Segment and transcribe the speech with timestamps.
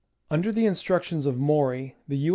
[0.31, 2.29] Under the instructions of Maury the U.